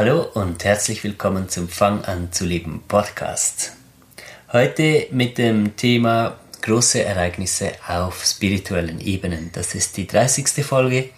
[0.00, 3.72] Hallo und herzlich willkommen zum Fang an zu leben Podcast.
[4.52, 9.50] Heute mit dem Thema große Ereignisse auf spirituellen Ebenen.
[9.52, 10.64] Das ist die 30.
[10.64, 11.10] Folge.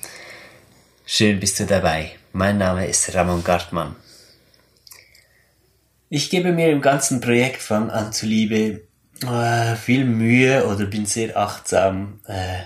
[1.05, 2.12] Schön bist du dabei.
[2.32, 3.96] Mein Name ist Ramon Gartmann.
[6.08, 8.80] Ich gebe mir im ganzen Projekt Fang an zu Liebe
[9.22, 12.60] äh, viel Mühe oder bin sehr achtsam, äh,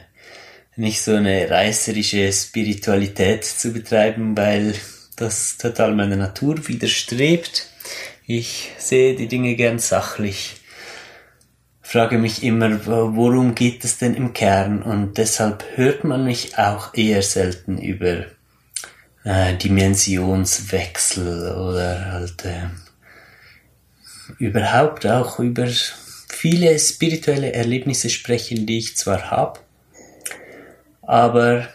[0.77, 4.77] nicht so eine reißerische Spiritualität zu betreiben, weil
[5.17, 7.69] das total meiner Natur widerstrebt.
[8.27, 10.57] Ich sehe die Dinge gern sachlich,
[11.83, 16.95] frage mich immer, worum geht es denn im Kern und deshalb hört man mich auch
[16.95, 18.25] eher selten über
[19.25, 22.69] äh, Dimensionswechsel oder halt äh,
[24.39, 25.69] überhaupt auch über
[26.28, 29.61] viele spirituelle Erlebnisse sprechen, die ich zwar habe,
[31.03, 31.69] aber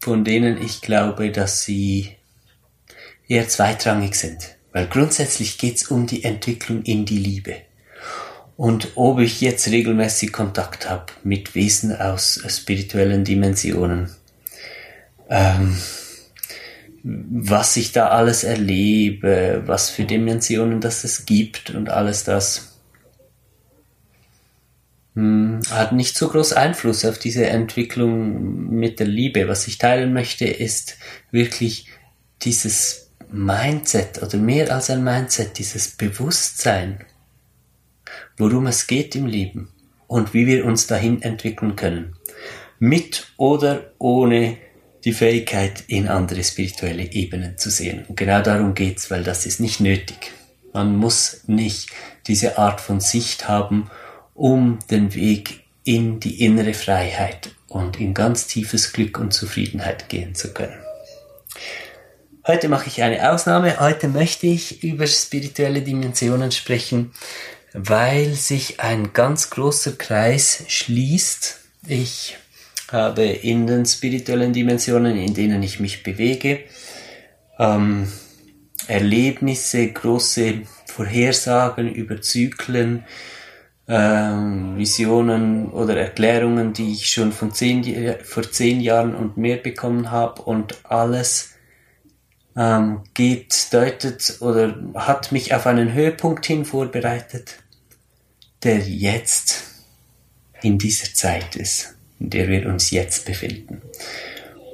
[0.00, 2.16] von denen ich glaube, dass sie
[3.28, 4.56] eher zweitrangig sind.
[4.72, 7.54] Weil grundsätzlich geht's um die Entwicklung in die Liebe.
[8.56, 14.10] Und ob ich jetzt regelmäßig Kontakt habe mit Wesen aus spirituellen Dimensionen,
[15.28, 15.76] ähm,
[17.02, 22.78] was ich da alles erlebe, was für Dimensionen das es gibt und alles das,
[25.14, 29.48] hm, hat nicht so groß Einfluss auf diese Entwicklung mit der Liebe.
[29.48, 30.96] Was ich teilen möchte, ist
[31.30, 31.88] wirklich
[32.42, 33.03] dieses
[33.34, 37.04] Mindset oder mehr als ein Mindset, dieses Bewusstsein,
[38.36, 39.70] worum es geht im Leben
[40.06, 42.16] und wie wir uns dahin entwickeln können.
[42.78, 44.58] Mit oder ohne
[45.04, 48.04] die Fähigkeit, in andere spirituelle Ebenen zu sehen.
[48.08, 50.32] Und genau darum geht's, weil das ist nicht nötig.
[50.72, 51.90] Man muss nicht
[52.26, 53.90] diese Art von Sicht haben,
[54.34, 60.34] um den Weg in die innere Freiheit und in ganz tiefes Glück und Zufriedenheit gehen
[60.34, 60.78] zu können.
[62.46, 63.80] Heute mache ich eine Ausnahme.
[63.80, 67.12] Heute möchte ich über spirituelle Dimensionen sprechen,
[67.72, 71.60] weil sich ein ganz großer Kreis schließt.
[71.88, 72.36] Ich
[72.92, 76.60] habe in den spirituellen Dimensionen, in denen ich mich bewege,
[77.58, 78.12] ähm,
[78.88, 83.04] Erlebnisse, große Vorhersagen über Zyklen,
[83.88, 90.10] ähm, Visionen oder Erklärungen, die ich schon von zehn, vor zehn Jahren und mehr bekommen
[90.10, 91.53] habe und alles
[92.56, 97.56] ähm, geht, deutet oder hat mich auf einen Höhepunkt hin vorbereitet,
[98.62, 99.64] der jetzt
[100.62, 103.82] in dieser Zeit ist, in der wir uns jetzt befinden.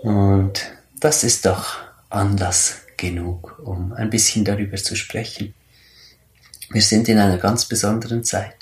[0.02, 5.54] Und das ist doch Anlass genug, um ein bisschen darüber zu sprechen.
[6.70, 8.54] Wir sind in einer ganz besonderen Zeit.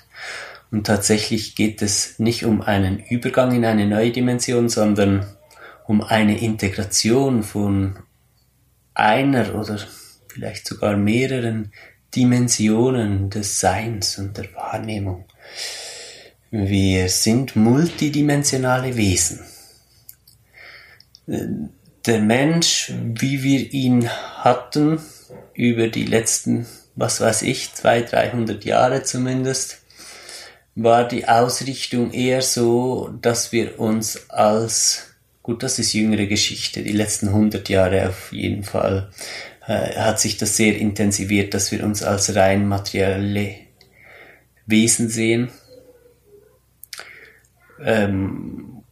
[0.71, 5.27] Und tatsächlich geht es nicht um einen Übergang in eine neue Dimension, sondern
[5.87, 7.99] um eine Integration von
[8.99, 9.79] einer oder
[10.29, 11.73] vielleicht sogar mehreren
[12.15, 15.25] Dimensionen des Seins und der Wahrnehmung.
[16.51, 19.41] Wir sind multidimensionale Wesen.
[21.27, 25.01] Der Mensch, wie wir ihn hatten,
[25.53, 29.83] über die letzten, was weiß ich, zwei, dreihundert Jahre zumindest,
[30.75, 35.08] war die Ausrichtung eher so, dass wir uns als
[35.49, 36.83] Gut, das ist jüngere Geschichte.
[36.83, 39.09] Die letzten 100 Jahre auf jeden Fall
[39.67, 43.55] äh, hat sich das sehr intensiviert, dass wir uns als rein materielle
[44.67, 45.49] Wesen sehen.
[47.83, 48.83] Ähm,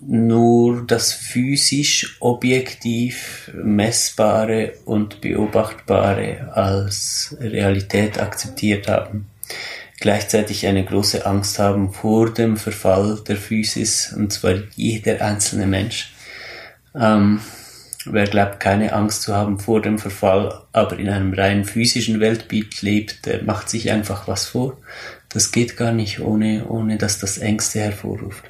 [0.00, 9.28] nur das physisch objektiv messbare und beobachtbare als Realität akzeptiert haben
[10.02, 16.12] gleichzeitig eine große Angst haben vor dem Verfall der Physis, und zwar jeder einzelne Mensch.
[16.94, 17.40] Ähm,
[18.04, 22.82] wer glaubt, keine Angst zu haben vor dem Verfall, aber in einem rein physischen Weltbild
[22.82, 24.76] lebt, der macht sich einfach was vor.
[25.28, 28.44] Das geht gar nicht, ohne, ohne dass das Ängste hervorruft.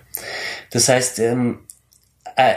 [0.70, 1.60] Das heißt, ähm,
[2.34, 2.54] äh,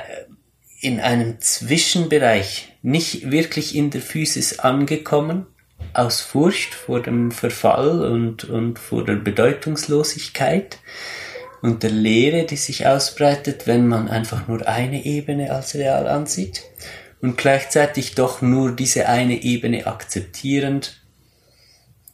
[0.79, 5.47] in einem Zwischenbereich, nicht wirklich in der Physis angekommen,
[5.93, 10.79] aus Furcht vor dem Verfall und, und vor der Bedeutungslosigkeit
[11.61, 16.63] und der Leere, die sich ausbreitet, wenn man einfach nur eine Ebene als real ansieht
[17.21, 21.01] und gleichzeitig doch nur diese eine Ebene akzeptierend,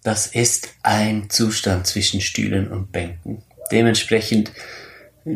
[0.04, 3.44] das ist ein Zustand zwischen Stühlen und Bänken.
[3.72, 4.52] Dementsprechend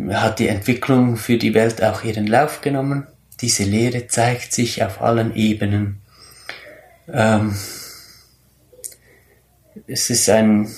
[0.10, 3.06] hat die Entwicklung für die Welt auch ihren Lauf genommen.
[3.42, 6.02] Diese Lehre zeigt sich auf allen Ebenen.
[7.12, 7.56] Ähm,
[9.88, 10.70] es ist ein,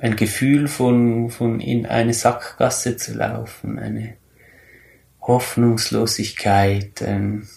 [0.00, 4.14] ein Gefühl von, von in eine Sackgasse zu laufen, eine
[5.20, 7.48] Hoffnungslosigkeit, ähm,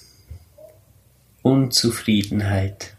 [1.42, 2.96] Unzufriedenheit.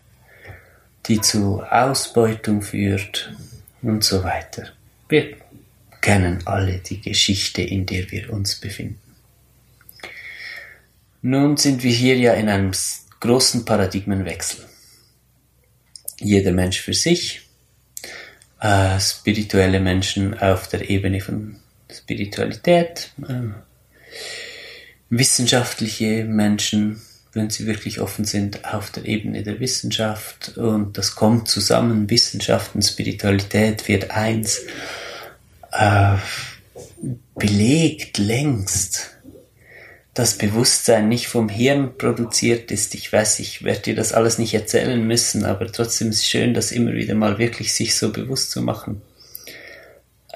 [1.07, 3.33] die zu Ausbeutung führt
[3.83, 4.71] und so weiter.
[5.09, 5.37] Wir
[6.01, 8.99] kennen alle die Geschichte, in der wir uns befinden.
[11.23, 12.73] Nun sind wir hier ja in einem
[13.21, 14.65] großen Paradigmenwechsel.
[16.21, 17.43] Jeder Mensch für sich,
[18.61, 21.57] äh, spirituelle Menschen auf der Ebene von
[21.93, 23.53] Spiritualität, äh,
[25.11, 27.01] wissenschaftliche Menschen,
[27.33, 30.57] wenn sie wirklich offen sind, auf der Ebene der Wissenschaft.
[30.57, 34.63] Und das kommt zusammen, Wissenschaft und Spiritualität wird eins,
[35.73, 36.17] äh,
[37.35, 39.16] belegt längst,
[40.17, 42.95] dass Bewusstsein nicht vom Hirn produziert ist.
[42.97, 46.55] Ich weiß, ich werde dir das alles nicht erzählen müssen, aber trotzdem ist es schön,
[46.55, 49.03] das immer wieder mal wirklich sich so bewusst zu machen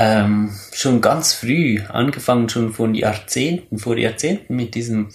[0.00, 5.09] ähm, schon ganz früh, angefangen schon von Jahrzehnten, vor Jahrzehnten mit diesen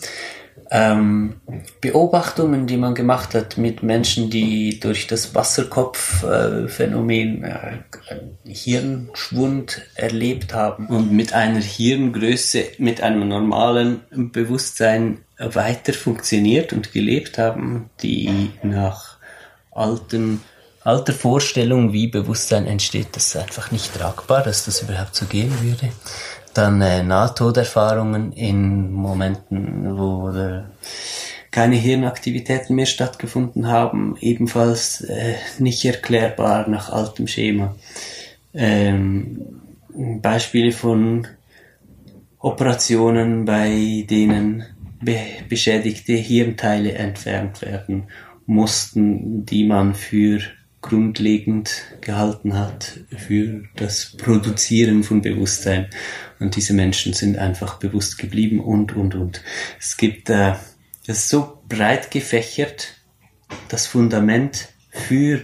[0.72, 1.42] ähm,
[1.82, 7.80] Beobachtungen, die man gemacht hat mit Menschen, die durch das Wasserkopfphänomen äh,
[8.46, 14.00] Hirnschwund erlebt haben und mit einer Hirngröße, mit einem normalen
[14.32, 19.18] Bewusstsein weiter funktioniert und gelebt haben, die nach
[19.72, 20.40] alten
[20.86, 25.52] alter Vorstellung, wie Bewusstsein entsteht, das ist einfach nicht tragbar, dass das überhaupt so gehen
[25.64, 25.92] würde.
[26.56, 30.72] Dann äh, Nahtoderfahrungen in Momenten, wo der,
[31.52, 37.76] keine Hirnaktivitäten mehr stattgefunden haben, ebenfalls äh, nicht erklärbar nach altem Schema.
[38.54, 39.62] Ähm,
[40.22, 41.28] Beispiele von
[42.40, 44.64] Operationen, bei denen
[45.02, 45.18] be
[45.50, 48.04] beschädigte Hirnteile entfernt werden
[48.46, 50.40] mussten, die man für
[50.82, 55.88] grundlegend gehalten hat für das Produzieren von Bewusstsein.
[56.40, 59.42] Und diese Menschen sind einfach bewusst geblieben und, und, und.
[59.80, 60.54] Es gibt, äh,
[61.08, 62.96] das ist so breit gefächert,
[63.70, 65.42] das Fundament für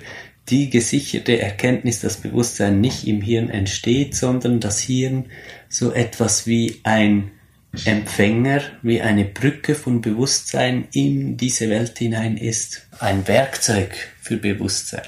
[0.50, 5.28] die gesicherte Erkenntnis, dass Bewusstsein nicht im Hirn entsteht, sondern das Hirn
[5.70, 7.32] so etwas wie ein
[7.86, 12.88] Empfänger, wie eine Brücke von Bewusstsein in diese Welt hinein ist.
[13.00, 15.08] Ein Werkzeug für Bewusstsein.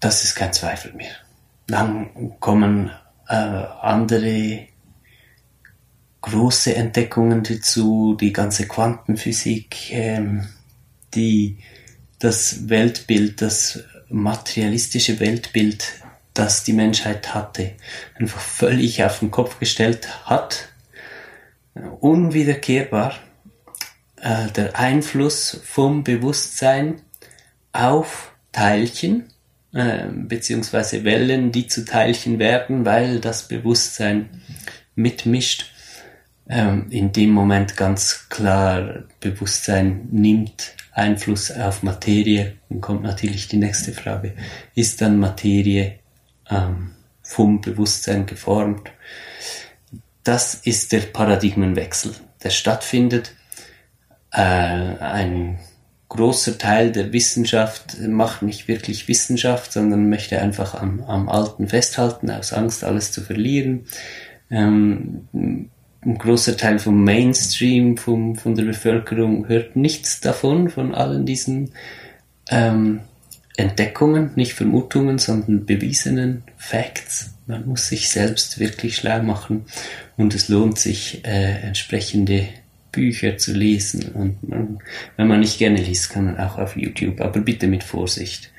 [0.00, 1.23] Das ist kein Zweifel mehr.
[1.66, 2.90] Dann kommen
[3.28, 4.68] äh, andere
[6.20, 10.48] große Entdeckungen dazu, die ganze Quantenphysik, ähm,
[11.14, 11.58] die
[12.18, 16.00] das Weltbild, das materialistische Weltbild,
[16.32, 17.72] das die Menschheit hatte,
[18.14, 20.68] einfach völlig auf den Kopf gestellt hat.
[22.00, 23.14] Unwiederkehrbar
[24.16, 27.02] äh, der Einfluss vom Bewusstsein
[27.72, 29.28] auf Teilchen,
[29.74, 34.28] äh, beziehungsweise Wellen, die zu Teilchen werden, weil das Bewusstsein
[34.94, 35.70] mitmischt.
[36.48, 42.54] Ähm, in dem Moment ganz klar, Bewusstsein nimmt Einfluss auf Materie.
[42.68, 44.34] Dann kommt natürlich die nächste Frage.
[44.76, 45.98] Ist dann Materie
[46.48, 46.92] ähm,
[47.22, 48.92] vom Bewusstsein geformt?
[50.22, 52.14] Das ist der Paradigmenwechsel,
[52.44, 53.32] der stattfindet.
[54.30, 55.58] Äh, ein
[56.14, 62.30] großer Teil der Wissenschaft macht nicht wirklich Wissenschaft, sondern möchte einfach am, am Alten festhalten,
[62.30, 63.86] aus Angst, alles zu verlieren.
[64.48, 71.26] Ähm, ein großer Teil vom Mainstream, vom, von der Bevölkerung hört nichts davon, von allen
[71.26, 71.72] diesen
[72.48, 73.00] ähm,
[73.56, 77.34] Entdeckungen, nicht Vermutungen, sondern bewiesenen Facts.
[77.46, 79.66] Man muss sich selbst wirklich schlau machen
[80.16, 82.48] und es lohnt sich, äh, entsprechende
[82.94, 84.12] Bücher zu lesen.
[84.12, 84.78] Und man,
[85.16, 88.52] wenn man nicht gerne liest, kann man auch auf YouTube, aber bitte mit Vorsicht.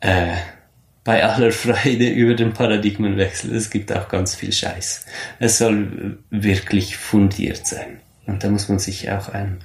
[0.00, 0.34] Äh,
[1.02, 5.06] bei aller Freude über den Paradigmenwechsel, es gibt auch ganz viel Scheiß.
[5.38, 8.00] Es soll wirklich fundiert sein.
[8.26, 9.58] Und da muss man sich auch ein,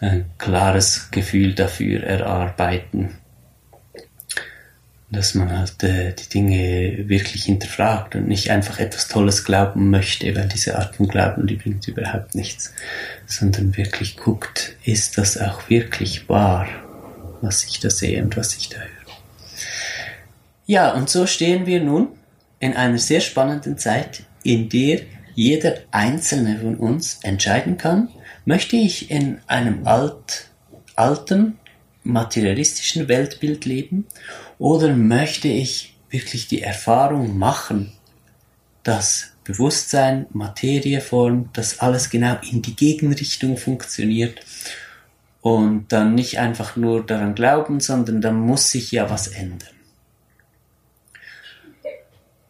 [0.00, 3.18] ein klares Gefühl dafür erarbeiten
[5.12, 10.34] dass man halt äh, die Dinge wirklich hinterfragt und nicht einfach etwas Tolles glauben möchte,
[10.34, 12.72] weil diese Art von Glauben, die bringt überhaupt nichts,
[13.26, 16.66] sondern wirklich guckt, ist das auch wirklich wahr,
[17.42, 18.88] was ich da sehe und was ich da höre.
[20.64, 22.08] Ja, und so stehen wir nun
[22.58, 25.00] in einer sehr spannenden Zeit, in der
[25.34, 28.08] jeder einzelne von uns entscheiden kann,
[28.46, 30.50] möchte ich in einem alt,
[30.96, 31.58] alten,
[32.04, 34.06] materialistischen Weltbild leben
[34.62, 37.92] oder möchte ich wirklich die Erfahrung machen,
[38.84, 44.38] dass Bewusstsein, Materie formt, dass alles genau in die Gegenrichtung funktioniert
[45.40, 49.74] und dann nicht einfach nur daran glauben, sondern dann muss sich ja was ändern.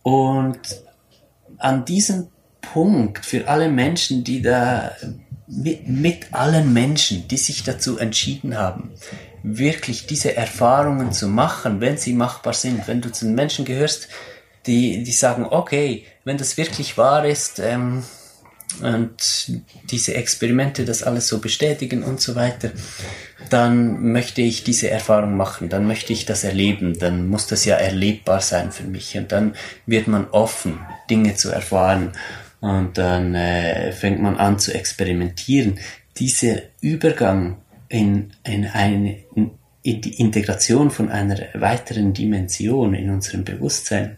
[0.02, 0.61] Und
[1.57, 2.28] an diesem
[2.61, 4.92] Punkt für alle Menschen, die da
[5.47, 8.90] mit, mit allen Menschen, die sich dazu entschieden haben,
[9.42, 12.87] wirklich diese Erfahrungen zu machen, wenn sie machbar sind.
[12.87, 14.08] Wenn du zu den Menschen gehörst,
[14.66, 18.04] die, die sagen, okay, wenn das wirklich wahr ist, ähm,
[18.80, 19.52] und
[19.90, 22.70] diese Experimente das alles so bestätigen und so weiter,
[23.50, 27.76] dann möchte ich diese Erfahrung machen, dann möchte ich das erleben, dann muss das ja
[27.76, 29.54] erlebbar sein für mich und dann
[29.87, 30.80] wird man offen,
[31.11, 32.12] Dinge zu erfahren
[32.61, 35.78] und dann äh, fängt man an zu experimentieren.
[36.16, 37.62] Dieser Übergang
[37.92, 39.18] in, in eine
[39.82, 44.16] in die Integration von einer weiteren Dimension in unserem Bewusstsein,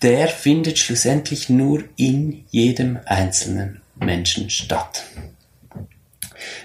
[0.00, 5.04] der findet schlussendlich nur in jedem einzelnen Menschen statt.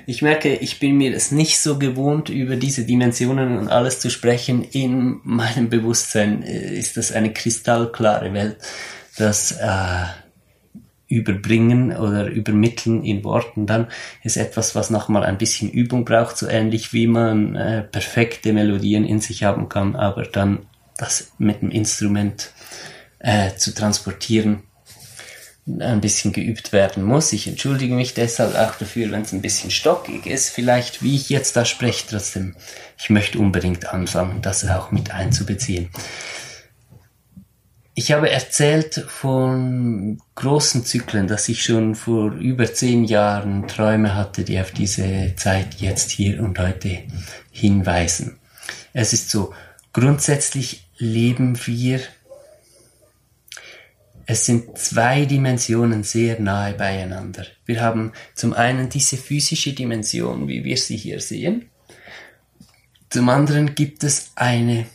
[0.07, 4.09] Ich merke, ich bin mir es nicht so gewohnt, über diese Dimensionen und alles zu
[4.09, 4.63] sprechen.
[4.63, 8.57] In meinem Bewusstsein äh, ist das eine kristallklare Welt,
[9.17, 10.05] das äh,
[11.07, 13.87] überbringen oder übermitteln in Worten, dann
[14.23, 19.05] ist etwas, was nochmal ein bisschen Übung braucht, so ähnlich wie man äh, perfekte Melodien
[19.05, 20.59] in sich haben kann, aber dann
[20.97, 22.51] das mit dem Instrument
[23.19, 24.63] äh, zu transportieren
[25.79, 27.33] ein bisschen geübt werden muss.
[27.33, 31.29] Ich entschuldige mich deshalb auch dafür, wenn es ein bisschen stockig ist, vielleicht wie ich
[31.29, 32.55] jetzt da spreche, trotzdem,
[32.97, 35.89] ich möchte unbedingt anfangen, das auch mit einzubeziehen.
[37.99, 44.43] Ich habe erzählt von großen Zyklen, dass ich schon vor über zehn Jahren Träume hatte,
[44.43, 46.99] die auf diese Zeit jetzt hier und heute
[47.49, 48.37] hinweisen.
[48.93, 49.51] Es ist so,
[49.93, 52.01] grundsätzlich leben wir,
[54.27, 57.47] es sind zwei Dimensionen sehr nahe beieinander.
[57.65, 61.71] Wir haben zum einen diese physische Dimension, wie wir sie hier sehen.
[63.09, 64.85] Zum anderen gibt es eine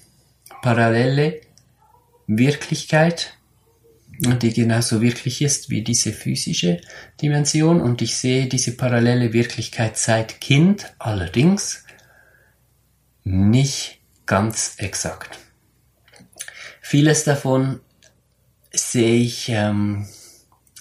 [0.63, 1.41] parallele
[2.39, 3.37] Wirklichkeit,
[4.19, 6.81] die genauso wirklich ist wie diese physische
[7.21, 11.85] Dimension und ich sehe diese parallele Wirklichkeit seit Kind allerdings
[13.25, 15.39] nicht ganz exakt.
[16.81, 17.81] Vieles davon
[18.73, 20.07] sehe ich ähm,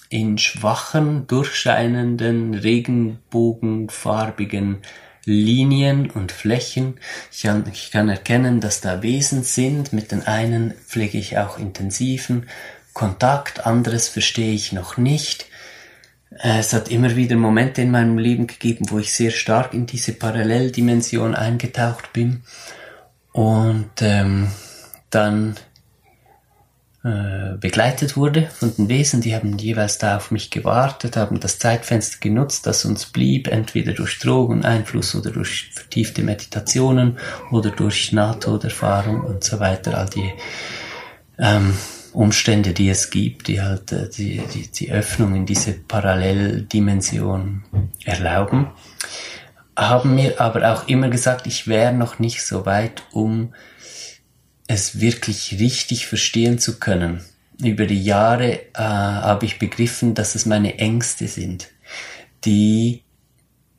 [0.08, 4.82] in schwachen, durchscheinenden, regenbogenfarbigen
[5.24, 6.94] Linien und Flächen.
[7.30, 9.92] Ich kann, ich kann erkennen, dass da Wesen sind.
[9.92, 12.46] Mit den einen pflege ich auch intensiven
[12.92, 15.46] Kontakt, anderes verstehe ich noch nicht.
[16.30, 20.12] Es hat immer wieder Momente in meinem Leben gegeben, wo ich sehr stark in diese
[20.12, 22.42] Paralleldimension eingetaucht bin.
[23.32, 24.48] Und ähm,
[25.10, 25.56] dann
[27.04, 31.58] äh, begleitet wurde von den Wesen, die haben jeweils da auf mich gewartet, haben das
[31.58, 37.18] Zeitfenster genutzt, das uns blieb, entweder durch Drogeneinfluss oder durch vertiefte Meditationen
[37.50, 40.32] oder durch Nahtoderfahrung und so weiter, all die
[41.38, 41.74] ähm,
[42.12, 47.64] Umstände, die es gibt, die halt äh, die, die, die Öffnung in diese Paralleldimension
[48.04, 48.68] erlauben,
[49.76, 53.54] haben mir aber auch immer gesagt, ich wäre noch nicht so weit, um
[54.72, 57.20] es wirklich richtig verstehen zu können.
[57.62, 61.68] Über die Jahre äh, habe ich begriffen, dass es meine Ängste sind,
[62.44, 63.02] die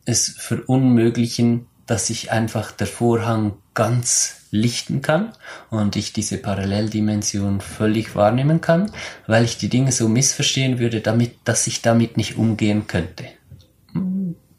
[0.05, 5.33] es verunmöglichen, dass ich einfach der Vorhang ganz lichten kann
[5.71, 8.91] und ich diese Paralleldimension völlig wahrnehmen kann,
[9.25, 13.25] weil ich die Dinge so missverstehen würde, damit, dass ich damit nicht umgehen könnte.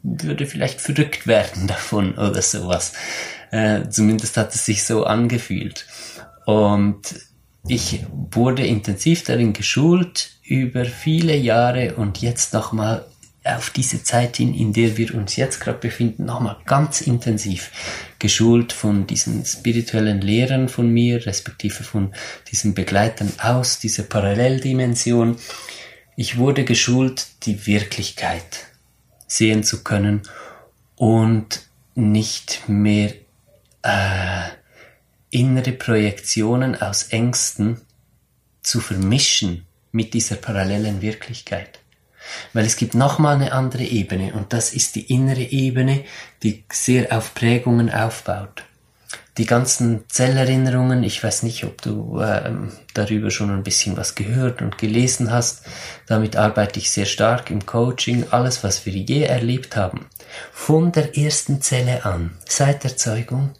[0.03, 2.93] Würde vielleicht verrückt werden davon oder sowas.
[3.51, 5.85] Äh, zumindest hat es sich so angefühlt.
[6.45, 7.01] Und
[7.67, 13.05] ich wurde intensiv darin geschult über viele Jahre und jetzt nochmal
[13.43, 17.71] auf diese Zeit hin, in der wir uns jetzt gerade befinden, nochmal ganz intensiv
[18.17, 22.13] geschult von diesen spirituellen Lehrern von mir, respektive von
[22.51, 25.37] diesen Begleitern aus dieser Paralleldimension.
[26.15, 28.65] Ich wurde geschult, die Wirklichkeit
[29.27, 30.23] sehen zu können
[30.95, 31.61] und
[31.93, 33.13] nicht mehr
[33.83, 34.49] äh,
[35.29, 37.81] innere Projektionen aus Ängsten
[38.61, 41.79] zu vermischen mit dieser parallelen Wirklichkeit.
[42.53, 46.03] Weil es gibt nochmal eine andere Ebene und das ist die innere Ebene,
[46.43, 48.63] die sehr auf Prägungen aufbaut.
[49.37, 52.53] Die ganzen Zellerinnerungen, ich weiß nicht, ob du äh,
[52.93, 55.65] darüber schon ein bisschen was gehört und gelesen hast,
[56.07, 60.05] damit arbeite ich sehr stark im Coaching, alles, was wir je erlebt haben,
[60.53, 63.51] von der ersten Zelle an, seit der Zeugung,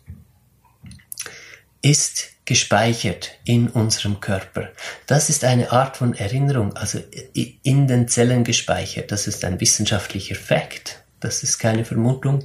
[1.85, 4.69] ist gespeichert in unserem Körper.
[5.05, 6.99] Das ist eine Art von Erinnerung, also
[7.33, 9.11] in den Zellen gespeichert.
[9.11, 11.03] Das ist ein wissenschaftlicher Fakt.
[11.19, 12.43] Das ist keine Vermutung.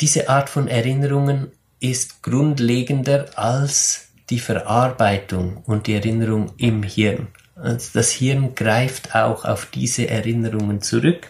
[0.00, 1.50] Diese Art von Erinnerungen
[1.80, 7.26] ist grundlegender als die Verarbeitung und die Erinnerung im Hirn.
[7.56, 11.28] Also das Hirn greift auch auf diese Erinnerungen zurück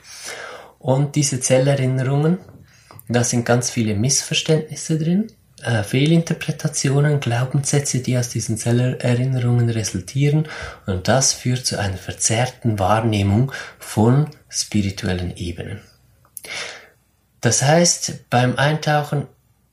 [0.79, 2.39] Und diese Zellerinnerungen,
[3.09, 5.31] da sind ganz viele Missverständnisse drin,
[5.63, 10.49] äh, Fehlinterpretationen, Glaubenssätze, die aus diesen Zellerinnerungen resultieren.
[10.87, 15.81] Und das führt zu einer verzerrten Wahrnehmung von spirituellen Ebenen.
[17.41, 19.27] Das heißt, beim Eintauchen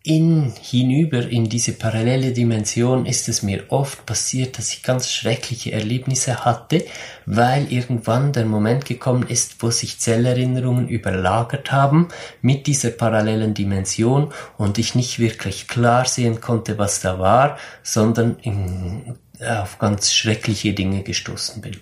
[0.03, 5.73] in, hinüber in diese parallele Dimension ist es mir oft passiert, dass ich ganz schreckliche
[5.73, 6.85] Erlebnisse hatte,
[7.25, 12.07] weil irgendwann der Moment gekommen ist, wo sich Zellerinnerungen überlagert haben
[12.41, 18.37] mit dieser parallelen Dimension und ich nicht wirklich klar sehen konnte, was da war, sondern
[18.41, 21.77] in, auf ganz schreckliche Dinge gestoßen bin.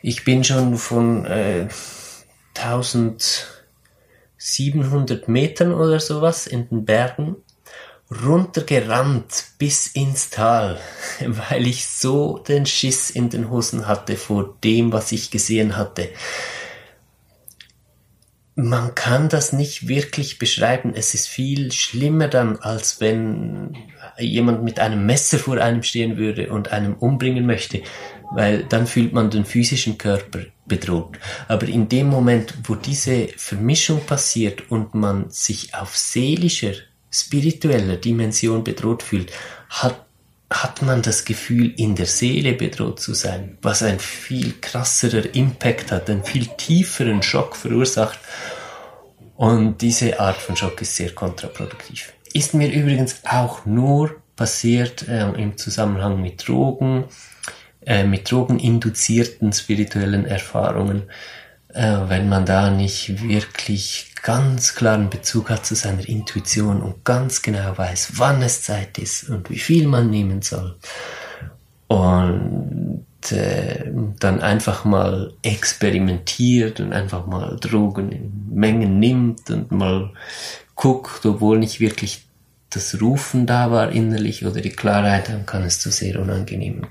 [0.00, 1.68] Ich bin schon von äh,
[4.44, 7.36] 1700 Metern oder sowas in den Bergen
[8.24, 10.80] runtergerannt bis ins Tal,
[11.26, 16.08] weil ich so den Schiss in den Hosen hatte vor dem, was ich gesehen hatte.
[18.54, 20.92] Man kann das nicht wirklich beschreiben.
[20.94, 23.76] Es ist viel schlimmer dann, als wenn
[24.18, 27.82] jemand mit einem Messer vor einem stehen würde und einem umbringen möchte,
[28.34, 31.18] weil dann fühlt man den physischen Körper bedroht.
[31.48, 36.72] Aber in dem Moment, wo diese Vermischung passiert und man sich auf seelischer
[37.10, 39.32] spiritueller Dimension bedroht fühlt,
[39.68, 40.06] hat,
[40.50, 45.92] hat man das Gefühl, in der Seele bedroht zu sein, was ein viel krasserer Impact
[45.92, 48.18] hat, einen viel tieferen Schock verursacht.
[49.36, 52.12] Und diese Art von Schock ist sehr kontraproduktiv.
[52.34, 57.04] Ist mir übrigens auch nur passiert äh, im Zusammenhang mit Drogen,
[57.84, 61.04] äh, mit drogeninduzierten spirituellen Erfahrungen,
[61.68, 67.42] äh, wenn man da nicht wirklich ganz klaren Bezug hat zu seiner Intuition und ganz
[67.42, 70.76] genau weiß, wann es Zeit ist und wie viel man nehmen soll.
[71.88, 80.10] Und äh, dann einfach mal experimentiert und einfach mal Drogen in Mengen nimmt und mal
[80.74, 82.26] guckt, obwohl nicht wirklich
[82.70, 86.86] das Rufen da war innerlich oder die Klarheit, dann kann es zu sehr unangenehmen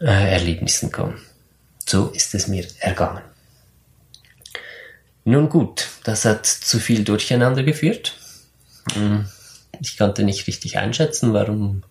[0.00, 1.20] äh, Erlebnissen kommen.
[1.86, 3.22] So ist es mir ergangen.
[5.24, 8.16] Nun gut, das hat zu viel Durcheinander geführt.
[8.94, 9.26] Hm,
[9.80, 11.82] ich konnte nicht richtig einschätzen, warum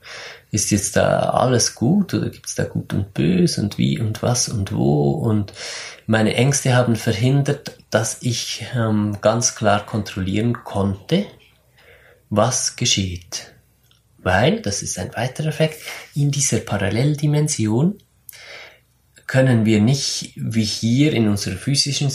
[0.51, 4.23] ist jetzt da alles gut oder gibt es da gut und böse und wie und
[4.23, 5.53] was und wo und
[6.07, 11.25] meine Ängste haben verhindert, dass ich ähm, ganz klar kontrollieren konnte,
[12.29, 13.53] was geschieht.
[14.17, 15.81] Weil, das ist ein weiterer Effekt,
[16.15, 17.99] in dieser Paralleldimension
[19.27, 22.09] können wir nicht wie hier in unserer physischen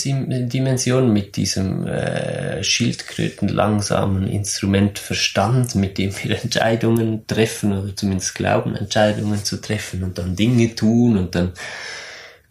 [0.48, 8.36] Dimension mit diesem äh, Schildkröten langsamen Instrument Verstand, mit dem wir Entscheidungen treffen oder zumindest
[8.36, 11.52] glauben, Entscheidungen zu treffen und dann Dinge tun und dann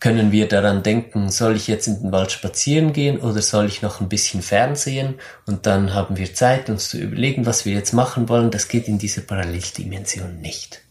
[0.02, 3.82] können wir daran denken, soll ich jetzt in den Wald spazieren gehen oder soll ich
[3.82, 7.94] noch ein bisschen fernsehen und dann haben wir Zeit, uns zu überlegen, was wir jetzt
[7.94, 8.52] machen wollen.
[8.52, 10.82] Das geht in dieser Paralleldimension nicht.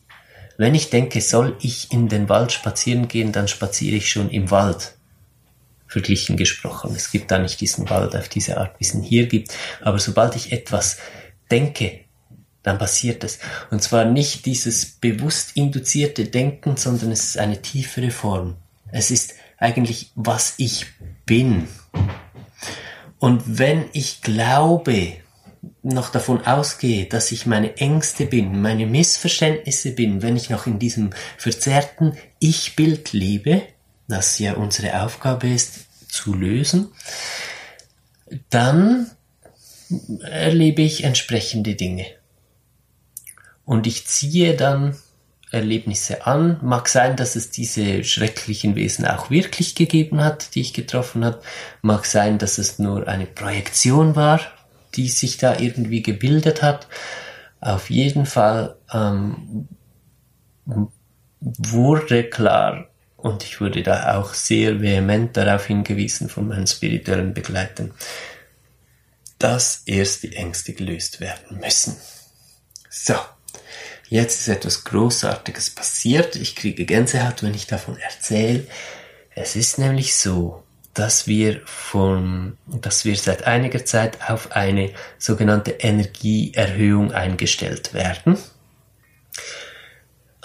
[0.59, 4.51] Wenn ich denke, soll ich in den Wald spazieren gehen, dann spaziere ich schon im
[4.51, 4.97] Wald.
[5.87, 6.95] Verglichen gesprochen.
[6.97, 9.55] Es gibt da nicht diesen Wald auf diese Art, wie es ihn hier gibt.
[9.81, 10.99] Aber sobald ich etwas
[11.49, 12.01] denke,
[12.65, 13.39] dann passiert es.
[13.71, 18.57] Und zwar nicht dieses bewusst induzierte Denken, sondern es ist eine tiefere Form.
[18.91, 20.87] Es ist eigentlich, was ich
[21.25, 21.69] bin.
[23.21, 25.13] Und wenn ich glaube,
[25.93, 30.79] noch davon ausgehe, dass ich meine Ängste bin, meine Missverständnisse bin, wenn ich noch in
[30.79, 33.63] diesem verzerrten Ich-Bild lebe,
[34.07, 36.89] das ja unsere Aufgabe ist zu lösen,
[38.51, 39.11] dann
[40.21, 42.07] erlebe ich entsprechende Dinge.
[43.65, 44.97] Und ich ziehe dann
[45.51, 46.59] Erlebnisse an.
[46.63, 51.41] Mag sein, dass es diese schrecklichen Wesen auch wirklich gegeben hat, die ich getroffen habe.
[51.81, 54.41] Mag sein, dass es nur eine Projektion war
[54.95, 56.89] die sich da irgendwie gebildet hat.
[57.61, 59.69] Auf jeden Fall ähm,
[61.41, 67.93] wurde klar, und ich wurde da auch sehr vehement darauf hingewiesen von meinen spirituellen Begleitern,
[69.39, 71.97] dass erst die Ängste gelöst werden müssen.
[72.91, 73.15] So,
[74.09, 76.37] jetzt ist etwas Großartiges passiert.
[76.37, 78.67] Ich kriege Gänsehaut, wenn ich davon erzähle.
[79.35, 80.65] Es ist nämlich so,
[80.99, 88.37] dass wir von, dass wir seit einiger Zeit auf eine sogenannte Energieerhöhung eingestellt werden.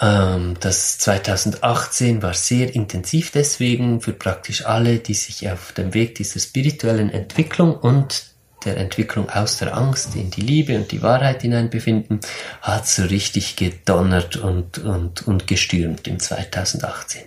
[0.00, 6.14] Ähm, das 2018 war sehr intensiv deswegen für praktisch alle, die sich auf dem Weg
[6.14, 8.26] dieser spirituellen Entwicklung und
[8.64, 12.20] der Entwicklung aus der Angst in die Liebe und die Wahrheit hinein befinden,
[12.62, 17.22] hat so richtig gedonnert und, und, und gestürmt im 2018.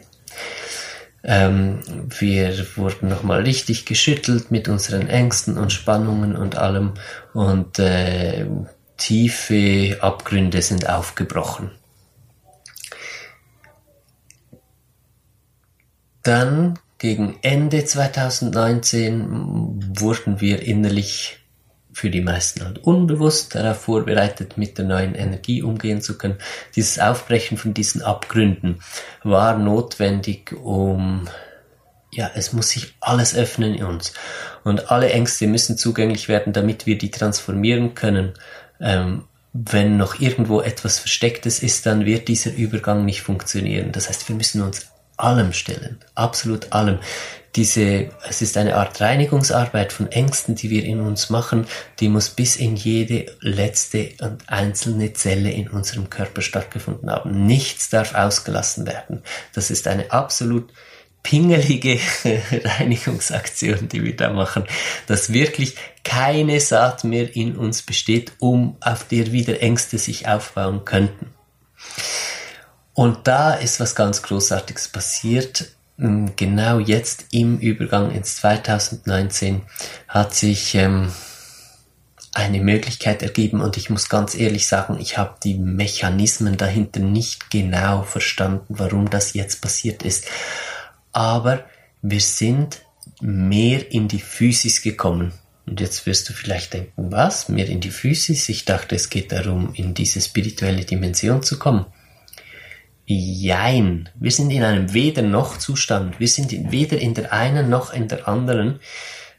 [1.29, 1.81] Ähm,
[2.19, 6.93] wir wurden nochmal richtig geschüttelt mit unseren Ängsten und Spannungen und allem
[7.33, 8.45] und äh,
[8.95, 11.71] tiefe Abgründe sind aufgebrochen.
[16.23, 21.39] Dann gegen Ende 2019 wurden wir innerlich
[21.97, 26.37] für die meisten halt unbewusst darauf vorbereitet, mit der neuen Energie umgehen zu können.
[26.75, 28.81] Dieses Aufbrechen von diesen Abgründen
[29.23, 31.27] war notwendig, um
[32.11, 34.13] ja, es muss sich alles öffnen in uns.
[34.63, 38.33] Und alle Ängste müssen zugänglich werden, damit wir die transformieren können.
[38.79, 43.91] Ähm, wenn noch irgendwo etwas Verstecktes ist, dann wird dieser Übergang nicht funktionieren.
[43.91, 44.85] Das heißt, wir müssen uns
[45.17, 46.99] allem stellen, absolut allem.
[47.57, 51.65] Diese, es ist eine Art Reinigungsarbeit von Ängsten, die wir in uns machen,
[51.99, 57.47] die muss bis in jede letzte und einzelne Zelle in unserem Körper stattgefunden haben.
[57.47, 59.23] Nichts darf ausgelassen werden.
[59.53, 60.71] Das ist eine absolut
[61.23, 61.99] pingelige
[62.51, 64.65] Reinigungsaktion, die wir da machen,
[65.07, 70.85] dass wirklich keine Saat mehr in uns besteht, um auf der wieder Ängste sich aufbauen
[70.85, 71.33] könnten.
[72.93, 75.76] Und da ist was ganz Großartiges passiert.
[75.99, 79.61] Ähm, genau jetzt im Übergang ins 2019
[80.07, 81.11] hat sich ähm,
[82.33, 87.49] eine Möglichkeit ergeben und ich muss ganz ehrlich sagen, ich habe die Mechanismen dahinter nicht
[87.49, 90.27] genau verstanden, warum das jetzt passiert ist.
[91.13, 91.65] Aber
[92.03, 92.81] wir sind
[93.21, 95.33] mehr in die Physis gekommen.
[95.65, 97.49] Und jetzt wirst du vielleicht denken, was?
[97.49, 98.47] Mehr in die Physis?
[98.49, 101.85] Ich dachte, es geht darum, in diese spirituelle Dimension zu kommen.
[103.09, 104.09] Jein.
[104.19, 106.19] Wir sind in einem Weder-noch-Zustand.
[106.19, 108.81] Wir sind weder in der einen noch in der anderen.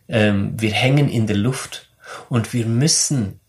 [0.08, 1.90] Ähm, wir hängen in der Luft.
[2.30, 3.40] Und wir müssen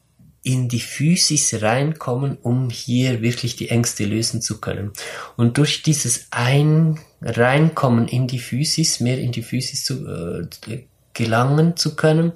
[0.44, 4.92] in die Physis reinkommen, um hier wirklich die Ängste lösen zu können.
[5.38, 11.78] Und durch dieses ein Reinkommen in die Physis, mehr in die Physis zu äh, gelangen
[11.78, 12.34] zu können,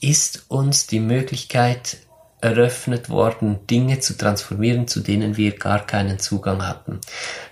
[0.00, 1.98] ist uns die Möglichkeit
[2.40, 7.00] eröffnet worden, Dinge zu transformieren, zu denen wir gar keinen Zugang hatten.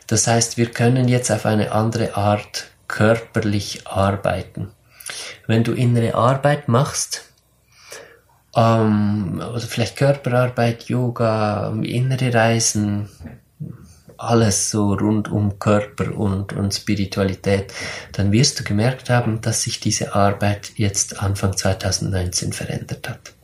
[0.07, 4.71] Das heißt, wir können jetzt auf eine andere Art körperlich arbeiten.
[5.47, 7.25] Wenn du innere Arbeit machst,
[8.57, 13.09] ähm, oder vielleicht Körperarbeit, Yoga, innere Reisen,
[14.17, 17.73] alles so rund um Körper und, und Spiritualität,
[18.13, 23.38] dann wirst du gemerkt haben, dass sich diese Arbeit jetzt Anfang 2019 verändert hat.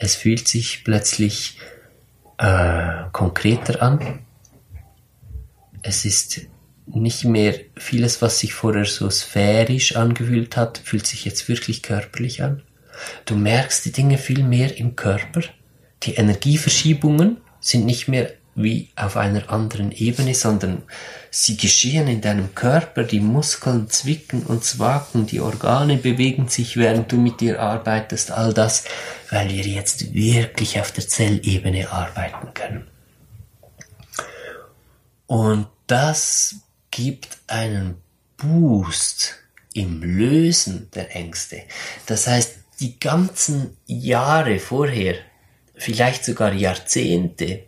[0.00, 1.58] Es fühlt sich plötzlich
[2.38, 4.20] äh, konkreter an.
[5.82, 6.40] Es ist
[6.86, 12.42] nicht mehr vieles, was sich vorher so sphärisch angefühlt hat, fühlt sich jetzt wirklich körperlich
[12.42, 12.62] an.
[13.26, 15.42] Du merkst die Dinge viel mehr im Körper.
[16.02, 20.82] Die Energieverschiebungen sind nicht mehr wie auf einer anderen Ebene, sondern
[21.30, 27.12] sie geschehen in deinem Körper, die Muskeln zwicken und zwacken, die Organe bewegen sich, während
[27.12, 28.84] du mit dir arbeitest, all das,
[29.30, 32.86] weil wir jetzt wirklich auf der Zellebene arbeiten können.
[35.26, 36.56] Und das
[36.90, 37.96] gibt einen
[38.36, 39.36] Boost
[39.74, 41.62] im Lösen der Ängste.
[42.06, 45.14] Das heißt, die ganzen Jahre vorher,
[45.76, 47.64] vielleicht sogar Jahrzehnte,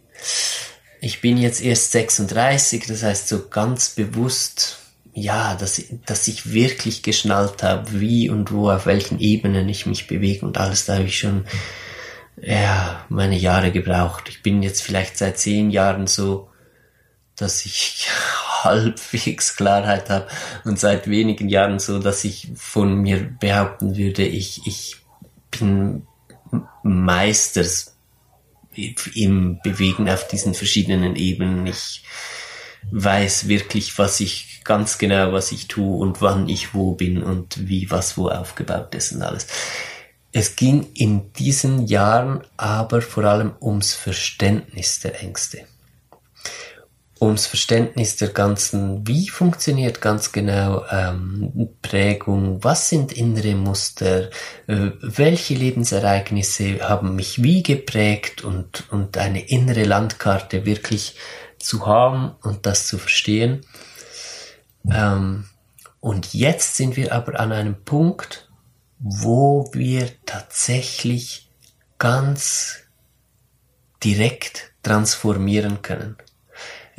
[1.02, 4.78] ich bin jetzt erst 36, das heißt so ganz bewusst,
[5.12, 10.06] ja, dass, dass ich wirklich geschnallt habe, wie und wo, auf welchen Ebenen ich mich
[10.06, 11.44] bewege und alles, da habe ich schon,
[12.40, 14.28] ja, meine Jahre gebraucht.
[14.28, 16.48] Ich bin jetzt vielleicht seit zehn Jahren so,
[17.34, 18.06] dass ich
[18.62, 20.28] halbwegs Klarheit habe
[20.64, 24.98] und seit wenigen Jahren so, dass ich von mir behaupten würde, ich, ich
[25.50, 26.06] bin
[26.84, 27.91] Meisters
[29.14, 31.66] im Bewegen auf diesen verschiedenen Ebenen.
[31.66, 32.04] Ich
[32.90, 37.68] weiß wirklich, was ich ganz genau, was ich tue und wann ich wo bin und
[37.68, 39.46] wie was wo aufgebaut ist und alles.
[40.32, 45.66] Es ging in diesen Jahren aber vor allem ums Verständnis der Ängste
[47.22, 54.28] ums Verständnis der ganzen, wie funktioniert ganz genau ähm, Prägung, was sind innere Muster,
[54.66, 61.14] äh, welche Lebensereignisse haben mich wie geprägt und, und eine innere Landkarte wirklich
[61.60, 63.64] zu haben und das zu verstehen.
[64.90, 65.44] Ähm,
[66.00, 68.50] und jetzt sind wir aber an einem Punkt,
[68.98, 71.48] wo wir tatsächlich
[71.98, 72.78] ganz
[74.02, 76.16] direkt transformieren können.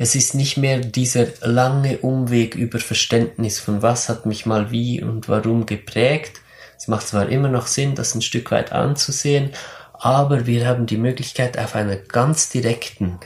[0.04, 5.02] Es ist nicht mehr dieser lange Umweg über Verständnis von was hat mich mal wie
[5.02, 6.42] und warum geprägt.
[6.76, 9.52] Es macht zwar immer noch Sinn, das ein Stück weit anzusehen,
[9.94, 13.18] aber wir haben die Möglichkeit, auf einer ganz direkten,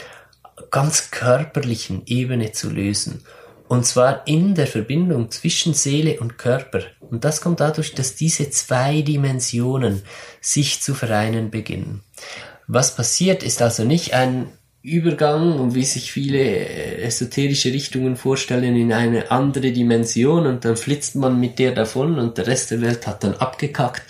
[0.71, 3.25] ganz körperlichen Ebene zu lösen.
[3.67, 6.83] Und zwar in der Verbindung zwischen Seele und Körper.
[7.01, 10.03] Und das kommt dadurch, dass diese zwei Dimensionen
[10.41, 12.05] sich zu vereinen beginnen.
[12.69, 14.47] Was passiert, ist also nicht ein
[14.83, 20.77] Übergang und wie sich viele äh, esoterische Richtungen vorstellen in eine andere Dimension und dann
[20.77, 24.03] flitzt man mit der davon und der Rest der Welt hat dann abgekackt,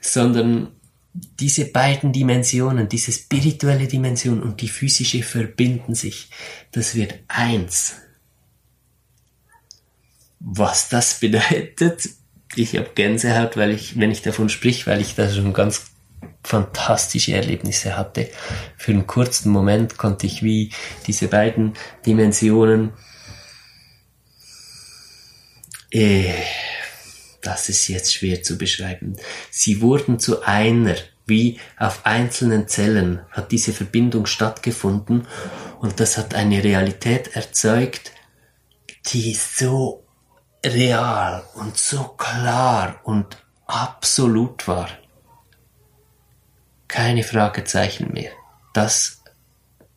[0.00, 0.68] sondern
[1.12, 6.28] diese beiden Dimensionen, diese spirituelle Dimension und die physische verbinden sich.
[6.70, 7.96] Das wird eins.
[10.38, 12.08] Was das bedeutet,
[12.54, 15.90] ich habe Gänsehaut, weil ich, wenn ich davon sprich, weil ich da schon ganz
[16.42, 18.30] fantastische Erlebnisse hatte.
[18.76, 20.72] Für einen kurzen Moment konnte ich wie
[21.06, 21.74] diese beiden
[22.06, 22.92] Dimensionen,
[25.90, 26.32] äh,
[27.42, 29.16] das ist jetzt schwer zu beschreiben.
[29.50, 35.26] Sie wurden zu einer, wie auf einzelnen Zellen hat diese Verbindung stattgefunden
[35.80, 38.12] und das hat eine Realität erzeugt,
[39.06, 40.04] die so
[40.64, 44.88] real und so klar und absolut war
[46.90, 48.32] keine Fragezeichen mehr.
[48.74, 49.22] Das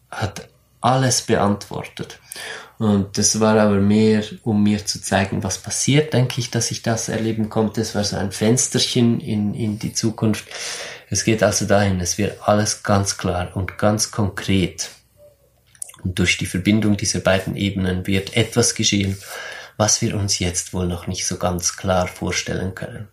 [0.10, 0.48] hat
[0.80, 2.20] alles beantwortet.
[2.78, 6.82] Und das war aber mehr, um mir zu zeigen, was passiert, denke ich, dass ich
[6.82, 7.82] das erleben konnte.
[7.82, 10.46] Es war so ein Fensterchen in, in die Zukunft.
[11.10, 14.90] Es geht also dahin, es wird alles ganz klar und ganz konkret.
[16.04, 19.18] Und durch die Verbindung dieser beiden Ebenen wird etwas geschehen,
[19.78, 23.08] was wir uns jetzt wohl noch nicht so ganz klar vorstellen können.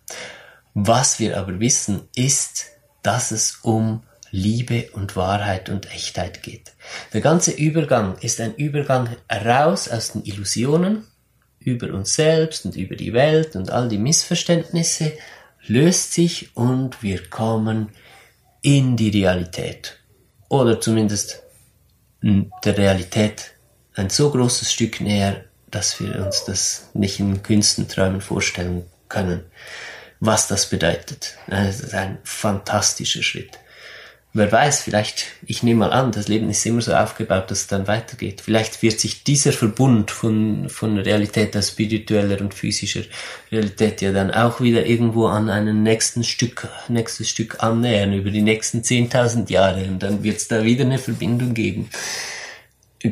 [0.73, 2.70] Was wir aber wissen, ist,
[3.03, 6.71] dass es um Liebe und Wahrheit und Echtheit geht.
[7.13, 11.05] Der ganze Übergang ist ein Übergang raus aus den Illusionen
[11.59, 15.13] über uns selbst und über die Welt und all die Missverständnisse,
[15.67, 17.89] löst sich und wir kommen
[18.61, 19.97] in die Realität.
[20.49, 21.43] Oder zumindest
[22.23, 23.51] der Realität
[23.95, 29.43] ein so großes Stück näher, dass wir uns das nicht in Künstenträumen vorstellen können
[30.21, 31.35] was das bedeutet.
[31.47, 33.57] Das ist ein fantastischer Schritt.
[34.33, 37.67] Wer weiß, vielleicht, ich nehme mal an, das Leben ist immer so aufgebaut, dass es
[37.67, 38.39] dann weitergeht.
[38.39, 43.01] Vielleicht wird sich dieser Verbund von, von Realität als spiritueller und physischer
[43.51, 48.41] Realität ja dann auch wieder irgendwo an einen nächsten Stück, nächstes Stück annähern, über die
[48.41, 49.83] nächsten 10.000 Jahre.
[49.83, 51.89] Und dann wird es da wieder eine Verbindung geben.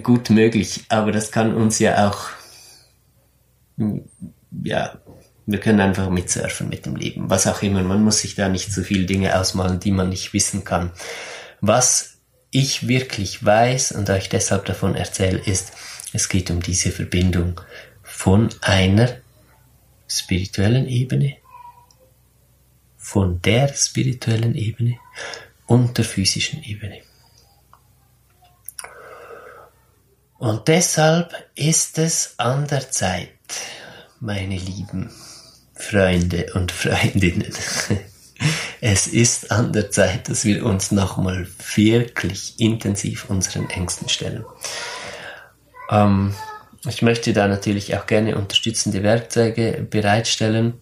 [0.04, 2.30] Gut möglich, aber das kann uns ja auch,
[4.64, 5.00] ja,
[5.52, 7.82] wir können einfach mitsurfen mit dem Leben, was auch immer.
[7.82, 10.92] Man muss sich da nicht so viele Dinge ausmalen, die man nicht wissen kann.
[11.60, 12.20] Was
[12.52, 15.72] ich wirklich weiß und euch deshalb davon erzähle, ist,
[16.14, 17.62] es geht um diese Verbindung
[18.04, 19.18] von einer
[20.08, 21.38] spirituellen Ebene,
[22.98, 25.00] von der spirituellen Ebene
[25.66, 27.02] und der physischen Ebene.
[30.38, 33.30] Und deshalb ist es an der Zeit,
[34.20, 35.12] meine Lieben,
[35.90, 37.52] Freunde und Freundinnen.
[38.82, 44.46] Es ist an der Zeit, dass wir uns nochmal wirklich intensiv unseren Ängsten stellen.
[45.90, 46.34] Ähm,
[46.88, 50.76] ich möchte da natürlich auch gerne unterstützende Werkzeuge bereitstellen.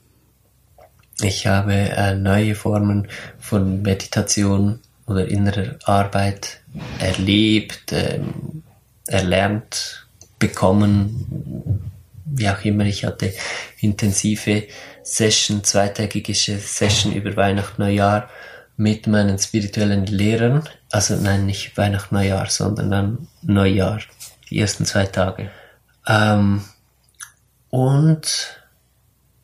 [1.22, 3.08] Ich habe äh, neue Formen
[3.40, 6.62] von Meditation oder innerer Arbeit
[7.00, 8.62] erlebt, ähm,
[9.08, 11.82] erlernt, bekommen,
[12.26, 13.34] wie auch immer, ich hatte
[13.80, 14.68] intensive
[15.08, 18.30] Session, zweitägige Session über Weihnachten, Neujahr
[18.76, 20.68] mit meinen spirituellen Lehrern.
[20.92, 24.02] Also nein, nicht Weihnachten, Neujahr, sondern dann Neujahr,
[24.50, 25.50] die ersten zwei Tage.
[26.06, 26.64] Ähm,
[27.70, 28.62] und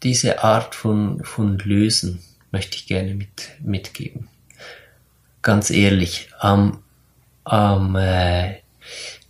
[0.03, 2.21] diese Art von, von Lösen
[2.51, 4.27] möchte ich gerne mit, mitgeben.
[5.41, 6.83] Ganz ehrlich, am,
[7.45, 8.57] am äh,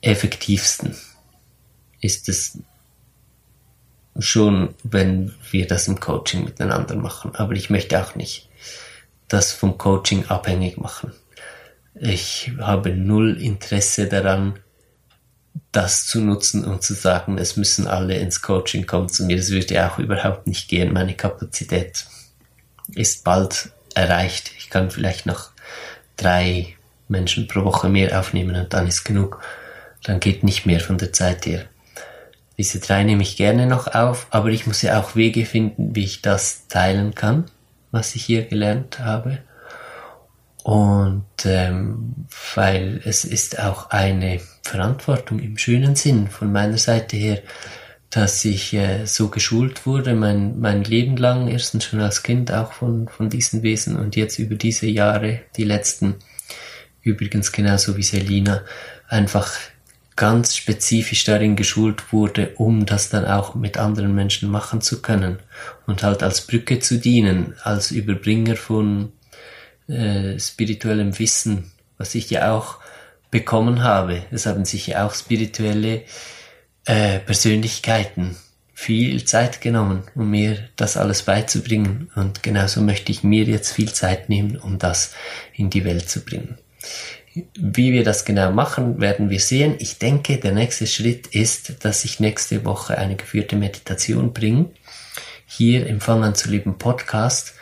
[0.01, 0.95] effektivsten
[2.01, 2.57] ist es
[4.19, 7.35] schon, wenn wir das im Coaching miteinander machen.
[7.35, 8.49] Aber ich möchte auch nicht
[9.27, 11.11] das vom Coaching abhängig machen.
[11.95, 14.59] Ich habe null Interesse daran,
[15.71, 19.37] das zu nutzen und zu sagen, es müssen alle ins Coaching kommen zu mir.
[19.37, 20.93] Das würde auch überhaupt nicht gehen.
[20.93, 22.05] Meine Kapazität
[22.93, 24.51] ist bald erreicht.
[24.57, 25.51] Ich kann vielleicht noch
[26.15, 26.75] drei
[27.07, 29.41] Menschen pro Woche mehr aufnehmen und dann ist genug.
[30.03, 31.65] Dann geht nicht mehr von der Zeit her.
[32.57, 36.03] Diese drei nehme ich gerne noch auf, aber ich muss ja auch Wege finden, wie
[36.03, 37.45] ich das teilen kann,
[37.91, 39.39] was ich hier gelernt habe.
[40.63, 47.41] Und ähm, weil es ist auch eine Verantwortung im schönen Sinn von meiner Seite her,
[48.09, 52.71] dass ich äh, so geschult wurde, mein, mein Leben lang, erstens schon als Kind auch
[52.71, 56.15] von, von diesen Wesen und jetzt über diese Jahre, die letzten,
[57.01, 58.61] übrigens genauso wie Selina,
[59.09, 59.51] einfach
[60.15, 65.39] ganz spezifisch darin geschult wurde, um das dann auch mit anderen Menschen machen zu können
[65.87, 69.11] und halt als Brücke zu dienen, als Überbringer von
[69.87, 72.77] äh, spirituellem Wissen, was ich ja auch
[73.31, 74.23] bekommen habe.
[74.31, 76.03] Es haben sich ja auch spirituelle
[76.85, 78.35] äh, Persönlichkeiten
[78.73, 82.11] viel Zeit genommen, um mir das alles beizubringen.
[82.15, 85.13] Und genauso möchte ich mir jetzt viel Zeit nehmen, um das
[85.55, 86.57] in die Welt zu bringen.
[87.55, 89.75] Wie wir das genau machen, werden wir sehen.
[89.79, 94.69] Ich denke, der nächste Schritt ist, dass ich nächste Woche eine geführte Meditation bringe.
[95.45, 97.55] Hier im Fang an zu lieben Podcast,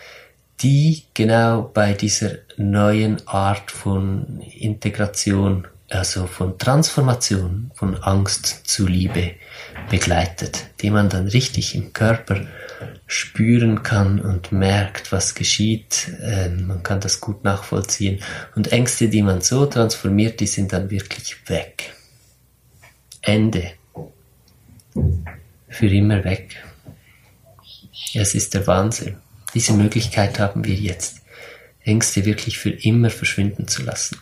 [0.61, 9.35] die genau bei dieser neuen Art von Integration, also von Transformation, von Angst zu Liebe
[9.89, 12.47] begleitet, die man dann richtig im Körper
[13.07, 16.11] spüren kann und merkt, was geschieht.
[16.21, 18.21] Ähm, man kann das gut nachvollziehen.
[18.55, 21.93] Und Ängste, die man so transformiert, die sind dann wirklich weg.
[23.21, 23.71] Ende.
[25.67, 26.63] Für immer weg.
[28.13, 29.17] Es ist der Wahnsinn.
[29.53, 31.21] Diese Möglichkeit haben wir jetzt.
[31.83, 34.17] Ängste wirklich für immer verschwinden zu lassen.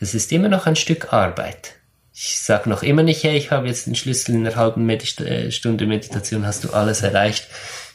[0.00, 1.74] Es ist immer noch ein Stück Arbeit.
[2.14, 5.24] Ich sage noch immer nicht, hey, ich habe jetzt den Schlüssel in einer halben Medita
[5.24, 7.48] äh, Stunde Meditation, hast du alles erreicht.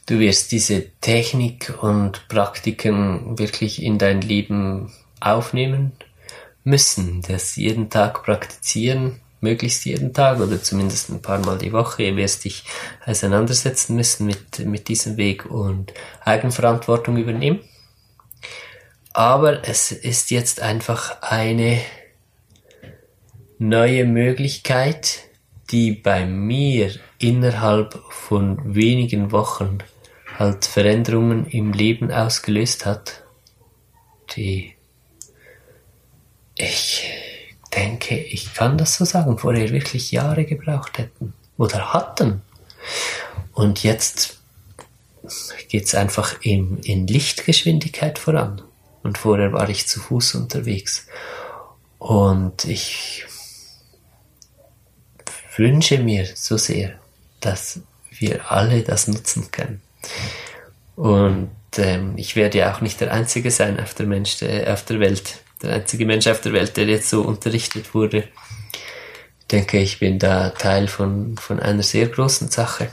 [0.08, 5.92] Du wirst diese Technik und Praktiken wirklich in dein Leben aufnehmen
[6.64, 12.10] müssen, das jeden Tag praktizieren, möglichst jeden Tag oder zumindest ein paar Mal die Woche.
[12.12, 12.64] Du wirst dich
[13.06, 17.60] auseinandersetzen müssen mit, mit diesem Weg und Eigenverantwortung übernehmen.
[19.14, 21.82] Aber es ist jetzt einfach eine
[23.60, 25.20] neue Möglichkeit,
[25.72, 29.80] die bei mir innerhalb von wenigen Wochen
[30.38, 33.24] halt Veränderungen im Leben ausgelöst hat,
[34.36, 34.74] die
[36.56, 37.04] ich
[37.76, 42.41] denke, ich kann das so sagen, vorher wirklich Jahre gebraucht hätten oder hatten.
[43.54, 44.39] Und jetzt
[45.67, 48.62] geht's einfach in, in Lichtgeschwindigkeit voran.
[49.04, 51.08] Und vorher war ich zu Fuß unterwegs.
[52.00, 53.26] Und ich
[55.58, 56.93] wünsche mir so sehr,
[57.39, 59.82] dass wir alle das nutzen können.
[60.96, 64.84] Und ähm, ich werde ja auch nicht der Einzige sein auf der, Mensch, äh, auf
[64.86, 68.28] der Welt, der einzige Mensch auf der Welt, der jetzt so unterrichtet wurde.
[69.41, 72.89] Ich denke, ich bin da Teil von, von einer sehr großen Sache.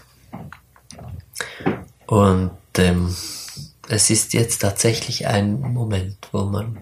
[2.07, 3.15] Und ähm,
[3.89, 6.79] es ist jetzt tatsächlich ein Moment, wo man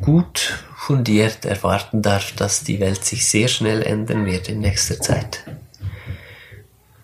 [0.00, 5.42] gut fundiert erwarten darf, dass die Welt sich sehr schnell ändern wird in nächster Zeit.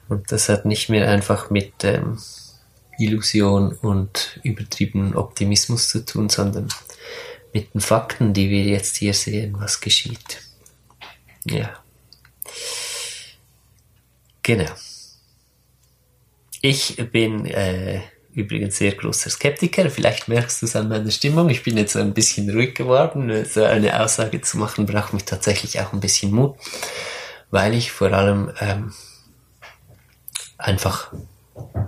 [0.07, 2.19] Und das hat nicht mehr einfach mit ähm,
[2.99, 6.69] Illusion und übertriebenen Optimismus zu tun, sondern
[7.55, 10.43] mit den Fakten, die wir jetzt hier sehen, was geschieht.
[11.47, 11.83] Ja.
[14.43, 14.73] Genau.
[16.61, 18.03] Ich bin äh,
[18.35, 19.90] übrigens sehr großer Skeptiker.
[19.90, 21.49] Vielleicht merkst du es an meiner Stimmung.
[21.49, 23.45] Ich bin jetzt ein bisschen ruhig geworden.
[23.45, 26.57] So eine Aussage zu machen braucht mich tatsächlich auch ein bisschen Mut,
[27.51, 28.93] weil ich vor allem ähm,
[30.59, 31.12] einfach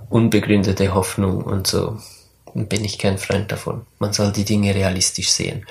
[0.09, 1.99] unbegründete Hoffnung und so
[2.55, 3.87] bin ich kein Freund davon.
[3.99, 5.67] Man soll die Dinge realistisch sehen.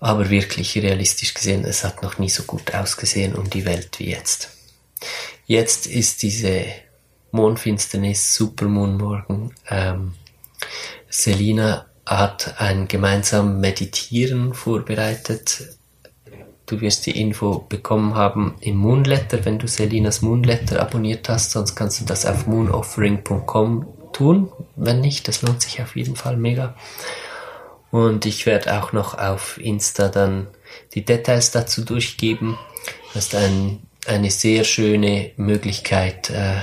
[0.00, 4.10] Aber wirklich realistisch gesehen, es hat noch nie so gut ausgesehen um die Welt wie
[4.10, 4.50] jetzt.
[5.46, 6.66] Jetzt ist diese
[7.30, 9.54] Mondfinsternis, Supermoonmorgen.
[9.68, 10.14] Ähm,
[11.08, 15.78] Selina hat ein gemeinsames Meditieren vorbereitet.
[16.66, 21.52] Du wirst die Info bekommen haben im Moonletter, wenn du Selinas Moonletter abonniert hast.
[21.52, 24.52] Sonst kannst du das auf moonoffering.com tun.
[24.76, 26.74] Wenn nicht, das lohnt sich auf jeden Fall mega.
[27.90, 30.48] Und ich werde auch noch auf Insta dann
[30.94, 32.58] die Details dazu durchgeben.
[33.14, 36.60] Das ist ein, eine sehr schöne Möglichkeit, äh,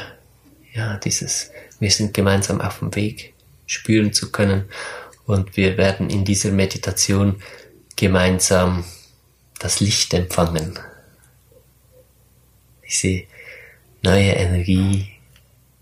[0.75, 3.33] ja, dieses, wir sind gemeinsam auf dem Weg
[3.65, 4.65] spüren zu können
[5.25, 7.41] und wir werden in dieser Meditation
[7.95, 8.83] gemeinsam
[9.57, 10.77] das Licht empfangen.
[12.85, 13.23] Diese
[14.03, 15.07] neue Energie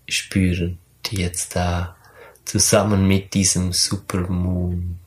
[0.08, 1.96] spüren, die jetzt da
[2.44, 4.98] zusammen mit diesem Supermoon,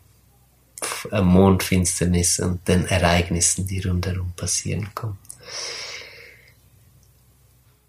[1.12, 5.18] äh, Mondfinsternis und den Ereignissen, die rundherum passieren, kommt.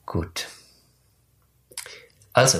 [0.06, 0.48] Gut.
[2.38, 2.58] Also,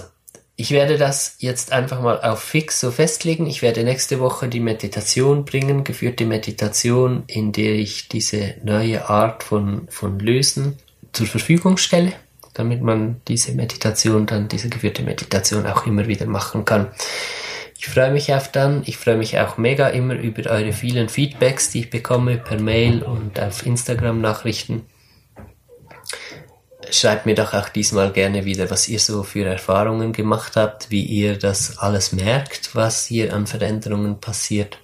[0.57, 3.47] ich werde das jetzt einfach mal auf fix so festlegen.
[3.47, 9.45] Ich werde nächste Woche die Meditation bringen, geführte Meditation, in der ich diese neue Art
[9.45, 10.79] von, von Lösen
[11.13, 12.13] zur Verfügung stelle,
[12.55, 16.89] damit man diese Meditation dann, diese geführte Meditation auch immer wieder machen kann.
[17.79, 18.83] Ich freue mich auf dann.
[18.85, 23.05] Ich freue mich auch mega immer über eure vielen Feedbacks, die ich bekomme per Mail
[23.05, 24.87] und auf Instagram Nachrichten.
[26.91, 31.03] Schreibt mir doch auch diesmal gerne wieder, was ihr so für Erfahrungen gemacht habt, wie
[31.05, 34.79] ihr das alles merkt, was hier an Veränderungen passiert.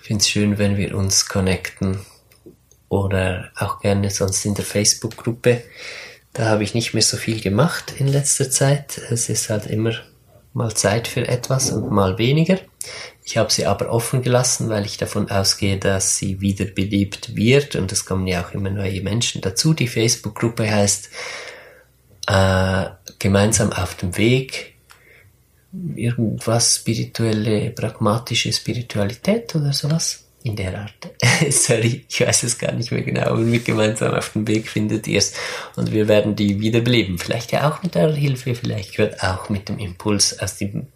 [0.00, 2.00] Ich finde es schön, wenn wir uns connecten
[2.88, 5.62] oder auch gerne sonst in der Facebook-Gruppe.
[6.32, 8.98] Da habe ich nicht mehr so viel gemacht in letzter Zeit.
[9.10, 9.92] Es ist halt immer
[10.52, 12.58] mal Zeit für etwas und mal weniger.
[13.26, 17.74] Ich habe sie aber offen gelassen, weil ich davon ausgehe, dass sie wieder beliebt wird
[17.74, 19.74] und es kommen ja auch immer neue Menschen dazu.
[19.74, 21.10] Die Facebook-Gruppe heißt
[22.28, 22.84] äh,
[23.18, 24.74] Gemeinsam auf dem Weg,
[25.96, 31.10] irgendwas spirituelle, pragmatische Spiritualität oder sowas in der Art.
[31.50, 35.08] Sorry, ich weiß es gar nicht mehr genau, aber mit gemeinsam auf dem Weg findet
[35.08, 35.32] ihr es
[35.74, 37.18] und wir werden die wiederbeleben.
[37.18, 40.86] Vielleicht ja auch mit eurer Hilfe, vielleicht gehört auch mit dem Impuls aus dem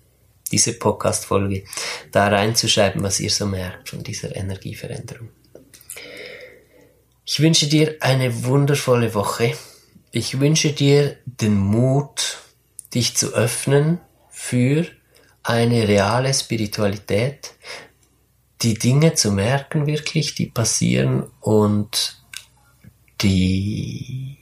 [0.51, 1.65] diese Podcast-Folge
[2.11, 5.29] da reinzuschreiben, was ihr so merkt von dieser Energieveränderung.
[7.25, 9.53] Ich wünsche dir eine wundervolle Woche.
[10.11, 12.39] Ich wünsche dir den Mut,
[12.93, 14.87] dich zu öffnen für
[15.43, 17.55] eine reale Spiritualität,
[18.63, 22.21] die Dinge zu merken wirklich, die passieren und
[23.21, 24.37] die,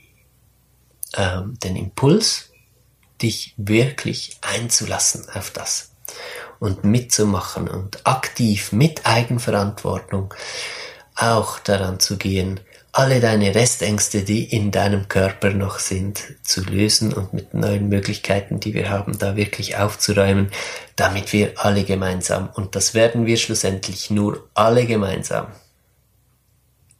[1.15, 2.49] ähm, den Impuls,
[3.21, 5.88] dich wirklich einzulassen auf das
[6.59, 10.33] und mitzumachen und aktiv mit Eigenverantwortung
[11.15, 12.59] auch daran zu gehen,
[12.91, 18.59] alle deine Restängste, die in deinem Körper noch sind, zu lösen und mit neuen Möglichkeiten,
[18.59, 20.49] die wir haben, da wirklich aufzuräumen,
[20.95, 25.47] damit wir alle gemeinsam, und das werden wir schlussendlich nur alle gemeinsam,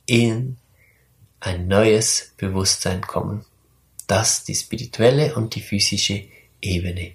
[0.05, 0.57] in
[1.39, 3.45] ein neues Bewusstsein kommen,
[4.07, 6.23] das die spirituelle und die physische
[6.61, 7.13] Ebene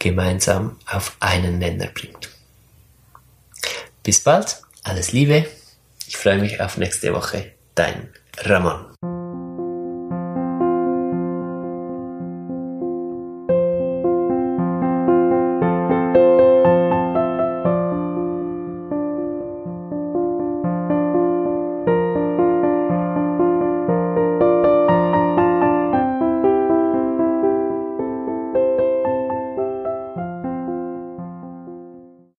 [0.00, 2.28] gemeinsam auf einen Nenner bringt.
[4.02, 5.46] Bis bald, alles Liebe,
[6.08, 8.86] ich freue mich auf nächste Woche, dein Ramon.